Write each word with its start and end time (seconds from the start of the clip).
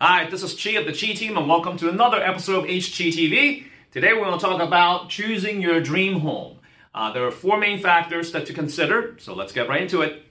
Hi, 0.00 0.28
this 0.28 0.42
is 0.42 0.60
Chi 0.60 0.70
of 0.70 0.86
the 0.86 0.92
Chi 0.92 1.14
Team, 1.14 1.36
and 1.36 1.48
welcome 1.48 1.76
to 1.76 1.88
another 1.88 2.20
episode 2.20 2.64
of 2.64 2.68
HGTV. 2.68 3.64
Today 3.92 4.12
we're 4.12 4.24
going 4.24 4.36
to 4.36 4.44
talk 4.44 4.60
about 4.60 5.08
choosing 5.08 5.62
your 5.62 5.80
dream 5.80 6.18
home. 6.18 6.58
Uh, 6.92 7.12
there 7.12 7.24
are 7.24 7.30
four 7.30 7.58
main 7.58 7.78
factors 7.78 8.32
that 8.32 8.44
to 8.46 8.52
consider, 8.52 9.14
so 9.20 9.36
let's 9.36 9.52
get 9.52 9.68
right 9.68 9.80
into 9.80 10.02
it. 10.02 10.24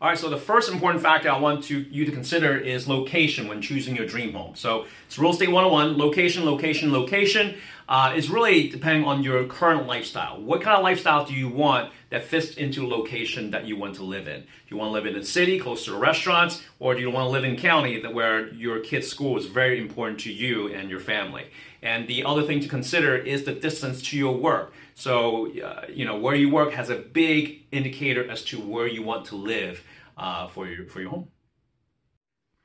All 0.00 0.08
right, 0.08 0.16
so 0.16 0.30
the 0.30 0.36
first 0.36 0.70
important 0.70 1.02
factor 1.02 1.28
I 1.28 1.38
want 1.38 1.64
to, 1.64 1.80
you 1.80 2.04
to 2.04 2.12
consider 2.12 2.56
is 2.56 2.86
location 2.86 3.48
when 3.48 3.62
choosing 3.62 3.96
your 3.96 4.06
dream 4.06 4.32
home. 4.32 4.54
So 4.54 4.86
it's 5.08 5.18
Real 5.18 5.32
Estate 5.32 5.50
101, 5.50 5.98
location, 5.98 6.44
location, 6.44 6.92
location 6.92 7.56
uh, 7.88 8.12
is 8.16 8.30
really 8.30 8.68
depending 8.68 9.04
on 9.04 9.22
your 9.22 9.44
current 9.44 9.86
lifestyle. 9.86 10.40
What 10.40 10.62
kind 10.62 10.76
of 10.76 10.82
lifestyle 10.82 11.24
do 11.24 11.34
you 11.34 11.48
want 11.48 11.92
that 12.10 12.24
fits 12.24 12.54
into 12.56 12.86
location 12.86 13.50
that 13.50 13.66
you 13.66 13.76
want 13.76 13.96
to 13.96 14.04
live 14.04 14.28
in? 14.28 14.40
Do 14.40 14.46
you 14.68 14.76
want 14.76 14.88
to 14.88 14.92
live 14.92 15.06
in 15.06 15.16
a 15.16 15.24
city 15.24 15.58
close 15.58 15.84
to 15.86 15.96
restaurants, 15.96 16.62
or 16.78 16.94
do 16.94 17.00
you 17.00 17.10
want 17.10 17.26
to 17.26 17.30
live 17.30 17.44
in 17.44 17.56
county 17.56 18.00
that 18.00 18.14
where 18.14 18.48
your 18.52 18.80
kid's 18.80 19.08
school 19.08 19.38
is 19.38 19.46
very 19.46 19.80
important 19.80 20.20
to 20.20 20.32
you 20.32 20.72
and 20.72 20.90
your 20.90 21.00
family? 21.00 21.46
And 21.82 22.06
the 22.06 22.24
other 22.24 22.42
thing 22.42 22.60
to 22.60 22.68
consider 22.68 23.16
is 23.16 23.44
the 23.44 23.52
distance 23.52 24.02
to 24.02 24.16
your 24.16 24.36
work. 24.36 24.72
So, 24.94 25.50
uh, 25.60 25.86
you 25.88 26.04
know, 26.04 26.18
where 26.18 26.34
you 26.36 26.50
work 26.50 26.72
has 26.72 26.90
a 26.90 26.96
big 26.96 27.64
indicator 27.72 28.30
as 28.30 28.44
to 28.44 28.60
where 28.60 28.86
you 28.86 29.02
want 29.02 29.26
to 29.26 29.36
live 29.36 29.82
uh, 30.16 30.48
for, 30.48 30.68
your, 30.68 30.86
for 30.86 31.00
your 31.00 31.10
home. 31.10 31.28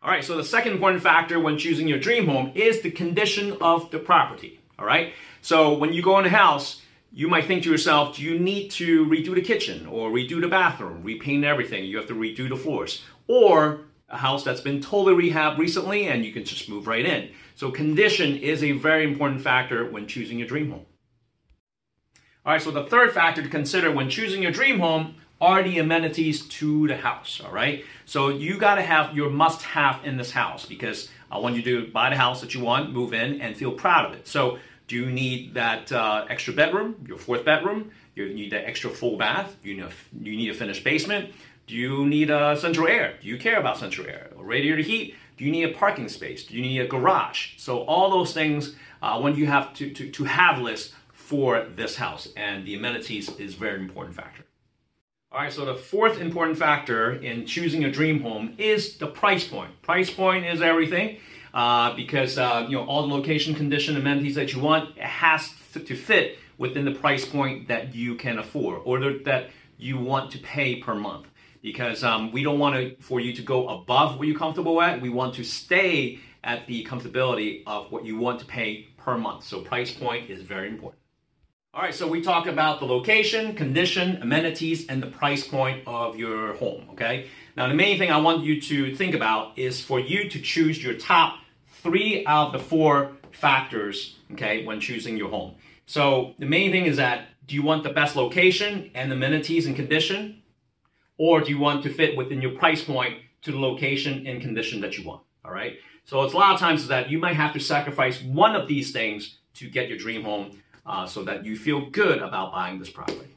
All 0.02 0.12
right, 0.12 0.24
so 0.24 0.38
the 0.38 0.44
second 0.44 0.74
important 0.74 1.02
factor 1.02 1.40
when 1.40 1.58
choosing 1.58 1.88
your 1.88 2.00
dream 2.00 2.28
home 2.28 2.52
is 2.54 2.82
the 2.82 2.92
condition 2.92 3.58
of 3.60 3.90
the 3.90 3.98
property. 3.98 4.57
All 4.80 4.86
right, 4.86 5.14
so 5.42 5.74
when 5.74 5.92
you 5.92 6.04
go 6.04 6.20
in 6.20 6.26
a 6.26 6.30
house, 6.30 6.82
you 7.12 7.28
might 7.28 7.46
think 7.46 7.64
to 7.64 7.72
yourself, 7.72 8.18
do 8.18 8.22
you 8.22 8.38
need 8.38 8.70
to 8.72 9.06
redo 9.08 9.34
the 9.34 9.42
kitchen 9.42 9.88
or 9.88 10.12
redo 10.12 10.40
the 10.40 10.48
bathroom, 10.48 11.02
repaint 11.02 11.44
everything? 11.44 11.86
You 11.86 11.98
have 11.98 12.08
to 12.08 12.14
redo 12.14 12.48
the 12.48 12.56
floors. 12.56 13.02
Or 13.28 13.86
a 14.10 14.18
house 14.18 14.44
that's 14.44 14.62
been 14.62 14.80
totally 14.80 15.32
rehabbed 15.32 15.58
recently 15.58 16.08
and 16.08 16.24
you 16.24 16.32
can 16.32 16.46
just 16.46 16.70
move 16.70 16.88
right 16.88 17.06
in. 17.06 17.32
So 17.56 17.72
condition 17.72 18.38
is 18.38 18.64
a 18.64 18.74
very 18.74 19.04
important 19.04 19.42
factor 19.42 19.90
when 19.90 20.08
choosing 20.08 20.38
your 20.38 20.48
dream 20.48 20.70
home. 20.70 20.86
All 22.46 22.54
right, 22.54 22.62
so 22.62 22.72
the 22.72 22.86
third 22.86 23.14
factor 23.14 23.42
to 23.42 23.50
consider 23.50 23.92
when 23.92 24.10
choosing 24.10 24.42
your 24.42 24.52
dream 24.52 24.80
home 24.80 25.16
are 25.40 25.62
the 25.64 25.80
amenities 25.80 26.48
to 26.48 26.88
the 26.88 26.98
house, 26.98 27.42
all 27.44 27.52
right? 27.52 27.86
So 28.06 28.30
you 28.30 28.58
got 28.58 28.76
to 28.76 28.82
have 28.82 29.16
your 29.16 29.30
must 29.30 29.62
have 29.62 30.04
in 30.04 30.18
this 30.18 30.32
house 30.32 30.66
because 30.66 31.10
I 31.30 31.38
want 31.38 31.56
you 31.56 31.62
to 31.64 31.92
buy 31.92 32.10
the 32.10 32.16
house 32.16 32.42
that 32.42 32.54
you 32.54 32.62
want, 32.62 32.92
move 32.92 33.14
in, 33.14 33.42
and 33.42 33.56
feel 33.56 33.72
proud 33.72 34.06
of 34.06 34.14
it. 34.18 34.28
So 34.28 34.60
do 34.88 34.96
you 34.96 35.12
need 35.12 35.54
that 35.54 35.92
uh, 35.92 36.26
extra 36.30 36.54
bedroom, 36.54 37.06
your 37.08 37.18
fourth 37.18 37.46
bedroom? 37.46 37.92
You 38.16 38.34
need 38.34 38.52
that 38.52 38.68
extra 38.68 38.90
full 38.90 39.18
bath? 39.18 39.56
You 39.64 39.78
know, 39.78 39.90
you 40.20 40.36
need 40.36 40.50
a 40.50 40.54
finished 40.54 40.84
basement? 40.84 41.34
Do 41.68 41.76
you 41.76 42.06
need 42.06 42.30
a 42.30 42.58
central 42.58 42.88
air? 42.88 43.16
Do 43.22 43.28
you 43.28 43.38
care 43.38 43.60
about 43.60 43.78
central 43.78 44.08
air? 44.08 44.32
Or 44.38 44.46
radiator 44.46 44.82
heat? 44.82 45.16
Do 45.38 45.44
you 45.44 45.52
need 45.52 45.66
a 45.66 45.74
parking 45.74 46.08
space? 46.10 46.46
Do 46.46 46.56
you 46.56 46.62
need 46.62 46.80
a 46.80 46.88
garage? 46.88 47.58
So 47.58 47.82
all 47.82 48.10
those 48.10 48.34
things 48.34 48.76
uh, 49.02 49.20
when 49.20 49.36
you 49.36 49.46
have 49.46 49.74
to, 49.76 49.92
to, 49.92 50.10
to 50.10 50.24
have 50.24 50.60
lists 50.60 50.96
for 51.12 51.68
this 51.76 51.98
house 51.98 52.30
and 52.38 52.66
the 52.66 52.74
amenities 52.74 53.30
is 53.38 53.54
very 53.54 53.80
important 53.80 54.16
factor. 54.16 54.44
All 55.30 55.42
right, 55.42 55.52
so 55.52 55.66
the 55.66 55.76
fourth 55.76 56.22
important 56.22 56.58
factor 56.58 57.12
in 57.12 57.46
choosing 57.46 57.84
a 57.84 57.92
dream 57.92 58.22
home 58.22 58.56
is 58.58 58.98
the 58.98 59.08
price 59.08 59.46
point. 59.46 59.82
Price 59.82 60.10
point 60.10 60.46
is 60.46 60.62
everything 60.62 61.18
uh, 61.54 61.94
because 61.96 62.38
uh, 62.38 62.66
you 62.70 62.78
know 62.78 62.86
all 62.86 63.06
the 63.06 63.14
location, 63.14 63.54
condition, 63.54 63.98
amenities 63.98 64.36
that 64.36 64.54
you 64.54 64.62
want 64.62 64.98
it 64.98 65.04
has 65.04 65.54
to 65.74 65.96
fit 65.96 66.40
within 66.58 66.86
the 66.86 66.94
price 66.94 67.26
point 67.26 67.68
that 67.68 67.94
you 67.94 68.16
can 68.16 68.40
afford 68.40 68.82
or 68.86 69.00
that 69.26 69.50
you 69.78 69.98
want 70.00 70.32
to 70.32 70.40
pay 70.40 70.78
per 70.78 70.96
month. 70.96 71.28
Because 71.62 72.06
um, 72.06 72.32
we 72.32 72.42
don't 72.42 72.58
want 72.58 72.76
to 72.76 72.96
for 73.04 73.20
you 73.20 73.34
to 73.34 73.42
go 73.42 73.68
above 73.68 74.18
what 74.18 74.30
you're 74.30 74.40
comfortable 74.40 74.82
at. 74.82 75.02
We 75.02 75.10
want 75.10 75.36
to 75.36 75.44
stay 75.44 76.20
at 76.46 76.66
the 76.68 76.86
comfortability 76.86 77.64
of 77.68 77.92
what 77.92 78.06
you 78.06 78.18
want 78.18 78.40
to 78.40 78.46
pay 78.46 78.88
per 78.96 79.18
month. 79.18 79.44
So 79.44 79.60
price 79.60 79.92
point 79.92 80.30
is 80.30 80.42
very 80.42 80.70
important. 80.70 81.02
All 81.78 81.84
right, 81.84 81.94
so 81.94 82.08
we 82.08 82.22
talk 82.24 82.48
about 82.48 82.80
the 82.80 82.88
location, 82.88 83.54
condition, 83.54 84.20
amenities, 84.24 84.88
and 84.88 85.00
the 85.00 85.06
price 85.06 85.48
point 85.48 85.84
of 85.86 86.16
your 86.16 86.56
home, 86.56 86.88
okay? 86.94 87.28
Now, 87.56 87.68
the 87.68 87.76
main 87.76 88.00
thing 88.00 88.10
I 88.10 88.18
want 88.18 88.44
you 88.44 88.60
to 88.60 88.96
think 88.96 89.14
about 89.14 89.60
is 89.60 89.80
for 89.80 90.00
you 90.00 90.28
to 90.28 90.42
choose 90.42 90.84
your 90.84 90.96
top 90.96 91.38
three 91.68 92.26
out 92.26 92.48
of 92.48 92.54
the 92.54 92.68
four 92.68 93.12
factors, 93.32 94.16
okay, 94.32 94.66
when 94.66 94.80
choosing 94.80 95.18
your 95.18 95.30
home. 95.30 95.54
So 95.86 96.34
the 96.40 96.48
main 96.48 96.72
thing 96.72 96.88
is 96.88 96.98
that 96.98 97.28
do 97.46 97.54
you 97.54 97.62
want 97.62 97.84
the 97.84 97.92
best 97.92 98.16
location 98.16 98.90
and 98.96 99.14
amenities 99.14 99.68
and 99.68 99.76
condition? 99.76 100.42
Or 101.20 101.42
do 101.42 101.52
you 101.52 101.60
want 101.60 101.84
to 101.84 101.94
fit 101.94 102.18
within 102.18 102.42
your 102.42 102.58
price 102.58 102.84
point 102.84 103.20
to 103.44 103.52
the 103.52 103.60
location 103.60 104.26
and 104.26 104.42
condition 104.42 104.82
that 104.82 104.98
you 104.98 105.06
want, 105.06 105.22
all 105.46 105.52
right? 105.52 105.78
So 106.06 106.24
it's 106.24 106.34
a 106.34 106.38
lot 106.38 106.56
of 106.56 106.60
times 106.60 106.88
that 106.88 107.12
you 107.12 107.20
might 107.20 107.36
have 107.36 107.54
to 107.54 107.60
sacrifice 107.60 108.20
one 108.24 108.56
of 108.56 108.68
these 108.68 108.92
things 108.92 109.38
to 109.54 109.70
get 109.70 109.90
your 109.90 110.00
dream 110.00 110.24
home 110.24 110.58
uh, 110.88 111.06
so 111.06 111.24
that 111.24 111.46
you 111.46 111.58
feel 111.58 111.90
good 111.90 112.20
about 112.20 112.52
buying 112.52 112.80
this 112.80 112.90
property. 112.90 113.36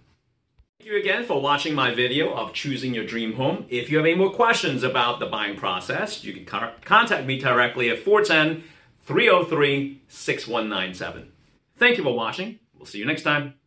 Thank 0.78 0.90
you 0.90 0.98
again 0.98 1.24
for 1.24 1.42
watching 1.42 1.74
my 1.74 1.92
video 1.92 2.32
of 2.32 2.54
choosing 2.54 2.94
your 2.94 3.04
dream 3.04 3.34
home. 3.34 3.66
If 3.68 3.90
you 3.90 3.98
have 3.98 4.06
any 4.06 4.14
more 4.14 4.32
questions 4.32 4.82
about 4.82 5.20
the 5.20 5.26
buying 5.26 5.56
process, 5.56 6.24
you 6.24 6.32
can 6.32 6.46
contact 6.82 7.26
me 7.26 7.38
directly 7.38 7.90
at 7.90 7.98
410 7.98 8.64
303 9.02 10.00
6197. 10.08 11.32
Thank 11.76 11.98
you 11.98 12.04
for 12.04 12.14
watching. 12.14 12.60
We'll 12.78 12.86
see 12.86 12.98
you 12.98 13.04
next 13.04 13.24
time. 13.24 13.59